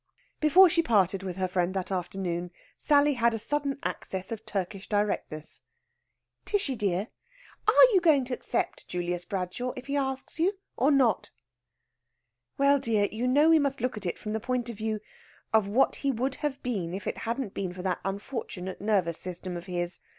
Before 0.39 0.67
she 0.67 0.81
parted 0.81 1.21
with 1.21 1.35
her 1.35 1.47
friend 1.47 1.75
that 1.75 1.91
afternoon 1.91 2.49
Sally 2.75 3.13
had 3.13 3.35
a 3.35 3.37
sudden 3.37 3.77
access 3.83 4.31
of 4.31 4.47
Turkish 4.47 4.89
directness: 4.89 5.61
"Tishy 6.43 6.75
dear, 6.75 7.09
are 7.67 7.83
you 7.93 8.01
going 8.01 8.25
to 8.25 8.33
accept 8.33 8.87
Julius 8.87 9.25
Bradshaw 9.25 9.73
if 9.75 9.85
he 9.85 9.95
asks 9.95 10.39
you, 10.39 10.57
or 10.75 10.89
not?" 10.89 11.29
"Well, 12.57 12.79
dear, 12.79 13.09
you 13.11 13.27
know 13.27 13.49
we 13.51 13.59
must 13.59 13.79
look 13.79 13.95
at 13.95 14.07
it 14.07 14.17
from 14.17 14.33
the 14.33 14.39
point 14.39 14.69
of 14.71 14.77
view 14.77 15.01
of 15.53 15.67
what 15.67 15.97
he 15.97 16.09
would 16.11 16.33
have 16.41 16.63
been 16.63 16.95
if 16.95 17.05
it 17.05 17.19
hadn't 17.19 17.53
been 17.53 17.71
for 17.71 17.83
that 17.83 17.99
unfortunate 18.03 18.81
nervous 18.81 19.19
system 19.19 19.55
of 19.55 19.67
his. 19.67 19.99